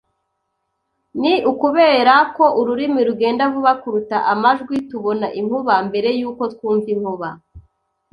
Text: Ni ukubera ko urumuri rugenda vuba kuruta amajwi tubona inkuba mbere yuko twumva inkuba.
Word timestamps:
Ni 1.21 1.33
ukubera 1.51 2.15
ko 2.35 2.45
urumuri 2.59 3.07
rugenda 3.09 3.43
vuba 3.53 3.71
kuruta 3.81 4.17
amajwi 4.33 4.75
tubona 4.89 5.27
inkuba 5.39 5.75
mbere 5.87 6.09
yuko 6.19 6.43
twumva 6.53 6.87
inkuba. 6.95 7.29